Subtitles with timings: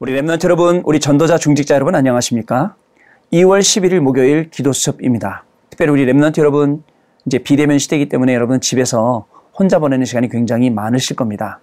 [0.00, 2.74] 우리 remnant 여러분, 우리 전도자 중직자 여러분 안녕하십니까?
[3.34, 5.44] 2월 11일 목요일 기도 수첩입니다.
[5.68, 6.82] 특별히 우리 remnant 여러분,
[7.26, 11.60] 이제 비대면 시대이기 때문에 여러분 집에서 혼자 보내는 시간이 굉장히 많으실 겁니다.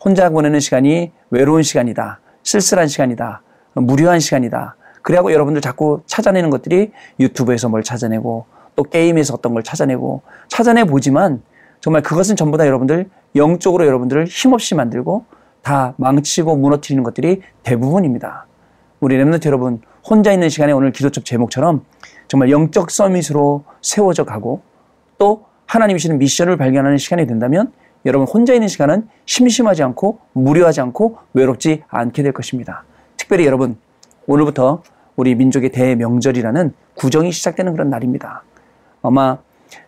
[0.00, 2.20] 혼자 보내는 시간이 외로운 시간이다.
[2.44, 3.42] 쓸쓸한 시간이다.
[3.74, 4.76] 무료한 시간이다.
[5.02, 8.46] 그래갖고 여러분들 자꾸 찾아내는 것들이 유튜브에서 뭘 찾아내고
[8.76, 11.42] 또 게임에서 어떤 걸 찾아내고 찾아내 보지만
[11.80, 15.24] 정말 그것은 전부 다 여러분들 영적으로 여러분들을 힘없이 만들고
[15.62, 18.46] 다 망치고 무너뜨리는 것들이 대부분입니다.
[19.00, 21.84] 우리 랩런트 여러분 혼자 있는 시간에 오늘 기도첩 제목처럼
[22.28, 24.62] 정말 영적 서밋으로 세워져 가고
[25.18, 27.72] 또 하나님이 시는 미션을 발견하는 시간이 된다면
[28.04, 32.84] 여러분 혼자 있는 시간은 심심하지 않고 무료하지 않고 외롭지 않게 될 것입니다.
[33.16, 33.76] 특별히 여러분
[34.26, 34.82] 오늘부터
[35.14, 38.42] 우리 민족의 대명절이라는 구정이 시작되는 그런 날입니다.
[39.02, 39.38] 아마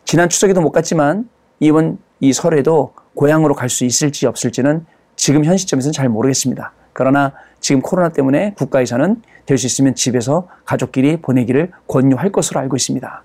[0.04, 1.28] 지난 추석에도 못 갔지만
[1.60, 6.72] 이번 이 설에도 고향으로 갈 수 있을지 없을지는 지금 현 시점에서는 잘 모르겠습니다.
[6.92, 13.22] 그러나 지금 코로나 때문에 국가에서는 될 수 있으면 집에서 가족끼리 보내기를 권유할 것으로 알고 있습니다.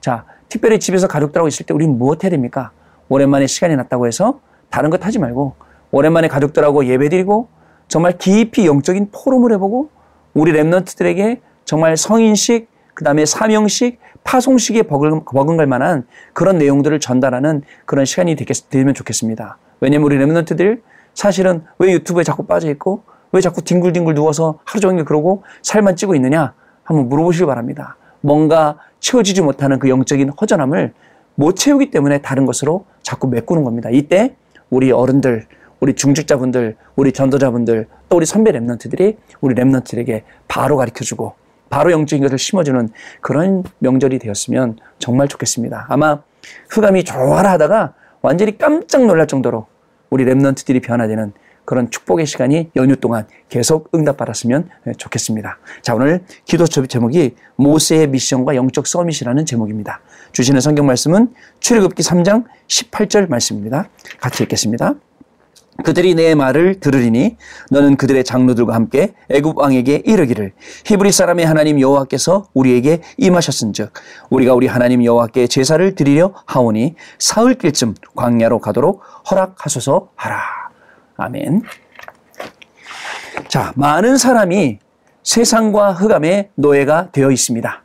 [0.00, 2.72] 자, 특별히 집에서 가족들하고 있을 때 우리는 무엇 해야 됩니까?
[3.08, 5.54] 오랜만에 시간이 났다고 해서 다른 것 하지 말고
[5.92, 7.48] 오랜만에 가족들하고 예배드리고
[7.88, 9.90] 정말 깊이 영적인 포럼을 해보고
[10.34, 18.36] 우리 랩런트들에게 정말 성인식, 그 다음에 사명식, 파송식에 버금갈 만한 그런 내용들을 전달하는 그런 시간이
[18.36, 19.58] 되면 좋겠습니다.
[19.80, 20.80] 왜냐면 우리 랩런트들
[21.14, 26.54] 사실은 왜 유튜브에 자꾸 빠져있고 왜 자꾸 뒹굴뒹굴 누워서 하루 종일 그러고 살만 찌고 있느냐
[26.82, 27.96] 한번 물어보시기 바랍니다.
[28.20, 30.92] 뭔가 채워지지 못하는 그 영적인 허전함을
[31.36, 33.88] 못 채우기 때문에 다른 것으로 자꾸 메꾸는 겁니다.
[33.90, 34.34] 이때
[34.68, 35.46] 우리 어른들,
[35.80, 41.34] 우리 중직자분들, 우리 전도자분들, 또 우리 선배 랩런트들이 우리 랩런트들에게 바로 가르쳐주고
[41.70, 45.86] 바로 영적인 것을 심어주는 그런 명절이 되었으면 정말 좋겠습니다.
[45.88, 46.20] 아마
[46.68, 49.66] 흑암이 좋아라 하다가 완전히 깜짝 놀랄 정도로
[50.10, 51.32] 우리 랩런트들이 변화되는
[51.64, 55.58] 그런 축복의 시간이 연휴 동안 계속 응답받았으면 좋겠습니다.
[55.82, 60.00] 자, 오늘 기도 제목이 모세의 미션과 영적 서밋이라는 제목입니다.
[60.32, 63.88] 주시는 성경 말씀은 출애굽기 3장 18절 말씀입니다.
[64.20, 64.94] 같이 읽겠습니다.
[65.82, 67.36] 그들이 내 말을 들으리니
[67.70, 70.52] 너는 그들의 장로들과 함께 애굽 왕에게 이르기를
[70.84, 73.92] 히브리 사람의 하나님 여호와께서 우리에게 임하셨은즉
[74.30, 80.40] 우리가 우리 하나님 여호와께 제사를 드리려 하오니 사흘길쯤 광야로 가도록 허락하소서 하라.
[81.16, 81.62] 아멘.
[83.48, 84.78] 자, 많은 사람이
[85.22, 87.82] 세상과 흑암의 노예가 되어 있습니다.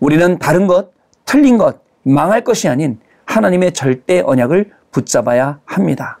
[0.00, 0.92] 우리는 다른 것,
[1.24, 6.18] 틀린 것, 망할 것이 아닌 하나님의 절대 언약을 붙잡아야 합니다.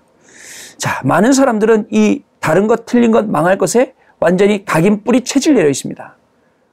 [0.82, 5.68] 자, 많은 사람들은 이 다른 것, 틀린 것, 망할 것에 완전히 각인 뿌리 체질 내려
[5.68, 6.16] 있습니다.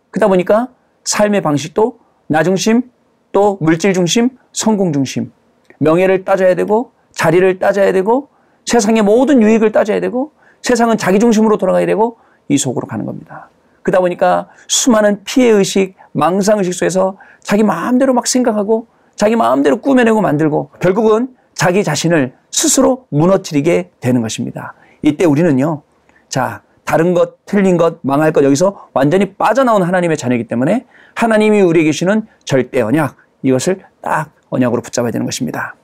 [0.10, 0.70] 그러다 보니까
[1.04, 2.90] 삶의 방식도 나 중심,
[3.32, 5.32] 또 물질 중심, 성공 중심,
[5.78, 8.30] 명예를 따져야 되고, 자리를 따져야 되고,
[8.66, 10.32] 세상의 모든 유익을 따져야 되고,
[10.64, 13.50] 세상은 자기 중심으로 돌아가야 되고, 이 속으로 가는 겁니다.
[13.84, 21.38] 그러다 보니까 수많은 피해의식, 망상의식 속에서 자기 마음대로 막 생각하고, 자기 마음대로 꾸며내고 만들고, 결국은
[21.60, 24.76] 자기 자신을 스스로 무너뜨리게 되는 것입니다.
[25.02, 25.82] 이때 우리는요,
[26.30, 31.92] 자, 다른 것, 틀린 것, 망할 것, 여기서 완전히 빠져나온 하나님의 자녀이기 때문에 하나님이 우리에게
[31.92, 35.76] 주시는 절대 언약, 이것을 딱 언약으로 붙잡아야 되는 것입니다.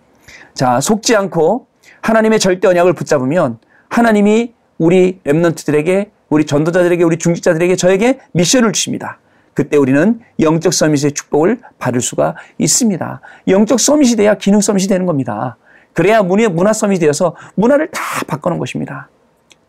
[0.53, 1.67] 자, 속지 않고
[1.99, 3.57] 하나님의 절대 언약을 붙잡으면
[3.89, 9.19] 하나님이 우리 랩런트들에게, 우리 전도자들에게, 우리 중직자들에게 저에게 미션을 주십니다.
[9.53, 13.19] 그때 우리는 영적 서밋의 축복을 받을 수가 있습니다.
[13.49, 15.57] 영적 서밋이 돼야 기능 서밋이 되는 겁니다.
[15.95, 19.07] 그래야 문화, 문화 서밋이 되어서 문화를 다 바꿔놓은 것입니다.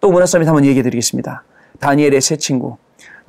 [0.01, 1.45] 또 문화 서밋 한번 얘기해 드리겠습니다.
[1.79, 2.77] 다니엘의 새 친구.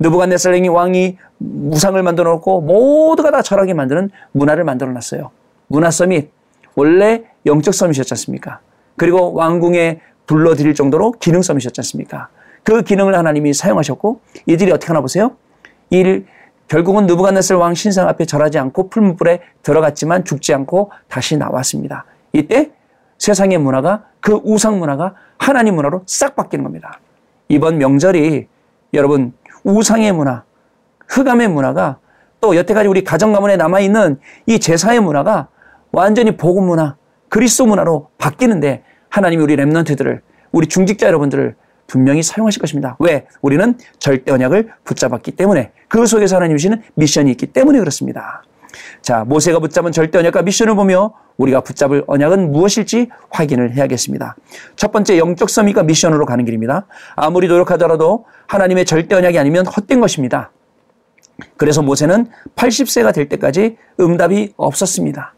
[0.00, 5.30] 느부갓네살랭이 왕이 무상을 만들어 놓고 모두가 다 절하게 만드는 문화를 만들어 놨어요.
[5.68, 6.30] 문화 서밋.
[6.74, 8.60] 원래 영적 서밋이었지 않습니까?
[8.96, 12.28] 그리고 왕궁에 불러드릴 정도로 기능 서밋이었지 않습니까?
[12.64, 15.36] 그 기능을 하나님이 사용하셨고 이들이 어떻게 하나 보세요?
[15.90, 16.26] 일
[16.66, 22.04] 결국은 느부갓네살 왕 신상 앞에 절하지 않고 풀문불에 들어갔지만 죽지 않고 다시 나왔습니다.
[22.32, 22.72] 이때
[23.18, 27.00] 세상의 문화가 그 우상 문화가 하나님 문화로 싹 바뀌는 겁니다.
[27.48, 28.46] 이번 명절이
[28.94, 29.32] 여러분
[29.64, 30.44] 우상의 문화,
[31.08, 31.98] 흑암의 문화가
[32.40, 35.48] 또 여태까지 우리 가정 가문에 남아 있는 이 제사의 문화가
[35.90, 36.96] 완전히 복음 문화,
[37.28, 40.22] 그리스도 문화로 바뀌는데 하나님이 우리 렘넌트들을
[40.52, 41.56] 우리 중직자 여러분들을
[41.86, 42.96] 분명히 사용하실 것입니다.
[43.00, 43.26] 왜?
[43.40, 48.42] 우리는 절대 언약을 붙잡았기 때문에 그 속에서 하나님 주시는 미션이 있기 때문에 그렇습니다.
[49.02, 54.36] 자, 모세가 붙잡은 절대 언약과 미션을 보며 우리가 붙잡을 언약은 무엇일지 확인을 해야겠습니다.
[54.76, 56.86] 첫 번째 영적 서밋과 미션으로 가는 길입니다.
[57.16, 60.50] 아무리 노력하더라도 하나님의 절대 언약이 아니면 헛된 것입니다.
[61.56, 62.26] 그래서 모세는
[62.56, 65.34] 80세가 될 때까지 응답이 없었습니다.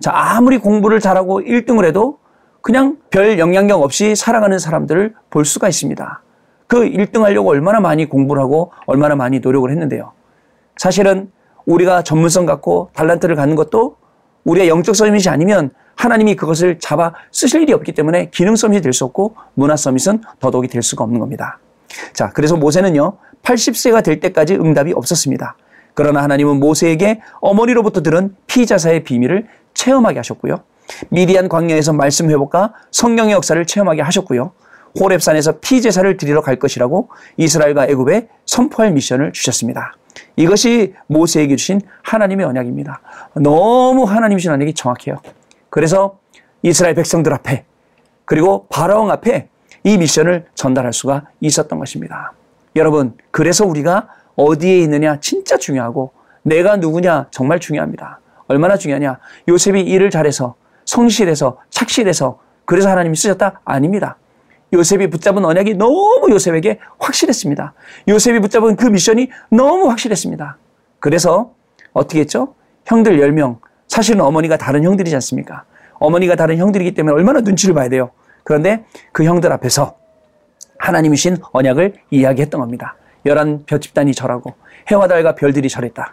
[0.00, 2.18] 자, 아무리 공부를 잘하고 1등을 해도
[2.62, 6.22] 그냥 별 영향력 없이 살아가는 사람들을 볼 수가 있습니다.
[6.66, 10.12] 그 1등 하려고 얼마나 많이 공부를 하고 얼마나 많이 노력을 했는데요.
[10.76, 11.32] 사실은
[11.66, 13.96] 우리가 전문성 갖고 달란트를 갖는 것도
[14.44, 19.04] 우리의 영적 서밋이 아니면 하나님이 그것을 잡아 쓰실 일이 없기 때문에 기능 서밋이 될 수
[19.04, 21.58] 없고 문화 서밋은 더더욱이 될 수가 없는 겁니다.
[22.14, 25.56] 자, 그래서 모세는요, 80세가 될 때까지 응답이 없었습니다.
[25.94, 30.60] 그러나 하나님은 모세에게 어머니로부터 들은 피자사의 비밀을 체험하게 하셨고요.
[31.10, 34.52] 미디안 광야에서 말씀 회복과 성령의 역사를 체험하게 하셨고요.
[34.98, 39.94] 호렙산에서 피제사를 드리러 갈 것이라고 이스라엘과 애굽에 선포할 미션을 주셨습니다.
[40.40, 43.02] 이것이 모세에게 주신 하나님의 언약입니다.
[43.34, 45.18] 너무 하나님 주신 언약이 정확해요.
[45.68, 46.18] 그래서
[46.62, 47.64] 이스라엘 백성들 앞에
[48.24, 49.48] 그리고 바라왕 앞에
[49.84, 52.32] 이 미션을 전달할 수가 있었던 것입니다.
[52.76, 56.12] 여러분, 그래서 우리가 어디에 있느냐 진짜 중요하고
[56.42, 58.20] 내가 누구냐 정말 중요합니다.
[58.48, 59.18] 얼마나 중요하냐?
[59.46, 60.54] 요셉이 일을 잘해서
[60.86, 63.60] 성실해서 착실해서 그래서 하나님이 쓰셨다?
[63.64, 64.16] 아닙니다.
[64.72, 67.74] 요셉이 붙잡은 언약이 너무 요셉에게 확실했습니다.
[68.08, 70.58] 요셉이 붙잡은 그 미션이 너무 확실했습니다.
[71.00, 71.52] 그래서
[71.92, 72.54] 어떻게 했죠?
[72.86, 73.58] 형들 10명.
[73.88, 75.64] 사실은 어머니가 다른 형들이지 않습니까?
[75.94, 78.10] 어머니가 다른 형들이기 때문에 얼마나 눈치를 봐야 돼요.
[78.44, 79.96] 그런데 그 형들 앞에서
[80.78, 82.96] 하나님이신 언약을 이야기했던 겁니다.
[83.26, 84.54] 열한 벼집단이 절하고
[84.88, 86.12] 해와 달과 별들이 절했다.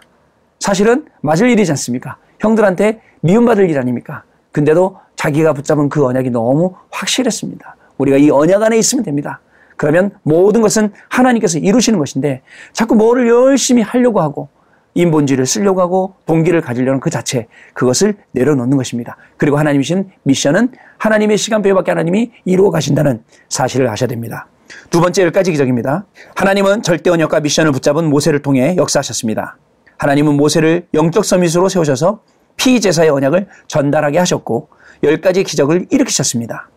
[0.60, 2.16] 사실은 맞을 일이지 않습니까?
[2.40, 4.24] 형들한테 미움받을 일 아닙니까?
[4.52, 7.76] 근데도 자기가 붙잡은 그 언약이 너무 확실했습니다.
[7.98, 9.40] 우리가 이 언약 안에 있으면 됩니다.
[9.76, 12.42] 그러면 모든 것은 하나님께서 이루시는 것인데
[12.72, 14.48] 자꾸 뭐를 열심히 하려고 하고
[14.94, 19.16] 인본주의를 쓰려고 하고 동기를 가지려는 그 자체 그것을 내려놓는 것입니다.
[19.36, 24.48] 그리고 하나님이신 미션은 하나님의 시간표밖에 하나님이 이루어 가신다는 사실을 아셔야 됩니다.
[24.90, 26.06] 두 번째 열 가지 기적입니다.
[26.34, 29.56] 하나님은 절대 언약과 미션을 붙잡은 모세를 통해 역사하셨습니다.
[29.98, 32.22] 하나님은 모세를 영적 서밋으로 세우셔서
[32.56, 34.68] 피제사의 언약을 전달하게 하셨고
[35.04, 36.68] 열 가지 기적을 일으키셨습니다.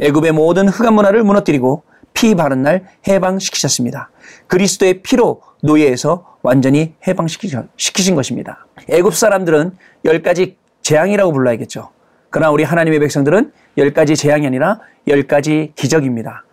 [0.00, 1.82] 애굽의 모든 흑암 문화를 무너뜨리고
[2.14, 4.10] 피 바른 날 해방시키셨습니다.
[4.46, 8.66] 그리스도의 피로 노예에서 완전히 해방시키신 것입니다.
[8.88, 11.90] 애굽 사람들은 열 가지 재앙이라고 불러야겠죠.
[12.30, 16.44] 그러나 우리 하나님의 백성들은 열 가지 재앙이 아니라 열 가지 기적입니다.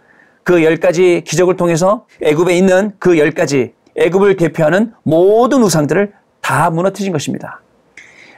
[0.44, 6.12] 그 열 가지 기적을 통해서 애굽에 있는 그 열 가지 애굽을 대표하는 모든 우상들을
[6.42, 7.62] 다 무너뜨린 것입니다.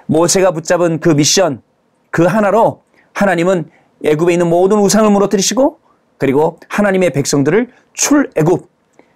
[0.06, 1.62] 모세가 붙잡은 그 미션
[2.12, 2.84] 그 하나로
[3.14, 3.72] 하나님은
[4.04, 5.80] 애굽에 있는 모든 우상을 무너뜨리시고
[6.18, 8.70] 그리고 하나님의 백성들을 출애굽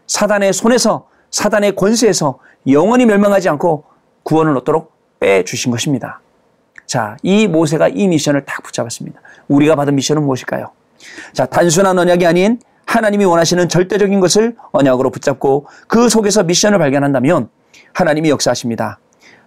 [0.07, 3.85] 사단의 손에서 사단의 권세에서 영원히 멸망하지 않고
[4.23, 6.21] 구원을 얻도록 빼 주신 것입니다.
[6.85, 9.21] 자, 이 모세가 이 미션을 딱 붙잡았습니다.
[9.47, 10.71] 우리가 받은 미션은 무엇일까요?
[11.33, 17.49] 자, 단순한 언약이 아닌 하나님이 원하시는 절대적인 것을 언약으로 붙잡고 그 속에서 미션을 발견한다면
[17.93, 18.99] 하나님이 역사하십니다.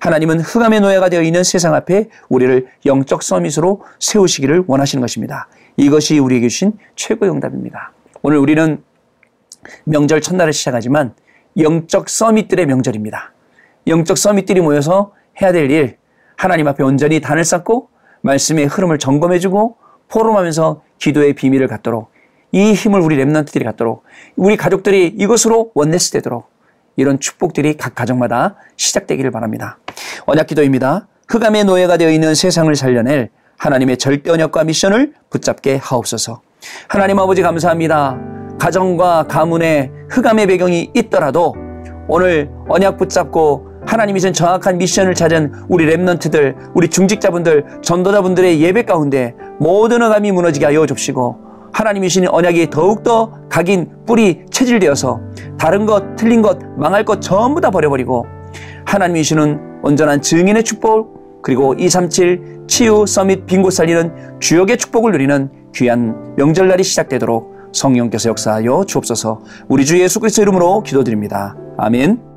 [0.02, 5.46] 하나님은 흑암의 노예가 되어 있는 세상 앞에 우리를 영적 서밋으로 세우시기를 원하시는 것입니다.
[5.76, 7.92] 이것이 우리에게 주신 최고의 응답입니다.
[8.20, 8.82] 오늘 우리는
[9.84, 11.14] 명절 첫날을 시작하지만
[11.56, 13.32] 영적 서밋들의 명절입니다.
[13.86, 15.98] 영적 서밋들이 모여서 해야 될 일,
[16.36, 17.88] 하나님 앞에 온전히 단을 쌓고
[18.22, 19.76] 말씀의 흐름을 점검해주고
[20.08, 22.10] 포럼하면서 기도의 비밀을 갖도록
[22.50, 24.02] 이 힘을 우리 랩런트들이 갖도록
[24.34, 26.50] 우리 가족들이 이것으로 원네스 되도록
[26.96, 29.78] 이런 축복들이 각 가정마다 시작되기를 바랍니다.
[30.26, 31.06] 언약 기도입니다.
[31.28, 36.42] 흑암의 노예가 되어 있는 세상을 살려낼 하나님의 절대 언약과 미션을 붙잡게 하옵소서.
[36.88, 38.18] 하나님 아버지 감사합니다.
[38.58, 41.54] 가정과 가문에 흑암의 배경이 있더라도
[42.08, 49.34] 오늘 언약 붙잡고 하나님이 준 정확한 미션을 찾은 우리 랩런트들, 우리 중직자분들, 전도자분들의 예배 가운데
[49.58, 51.36] 모든 흑암이 무너지게 하여 줍시고
[51.72, 55.20] 하나님이 주신 언약이 더욱더 각인, 뿌리, 체질되어서
[55.58, 58.26] 다른 것, 틀린 것, 망할 것 전부 다 버려버리고
[58.84, 66.34] 하나님이 주시는 온전한 증인의 축복 그리고 237 치유 서밋 빙고 살리는 주역의 축복을 누리는 귀한
[66.36, 71.56] 명절날이 시작되도록 성령께서 역사하여 주옵소서 우리 주 예수 그리스도 이름으로 기도드립니다.
[71.78, 72.31] 아멘.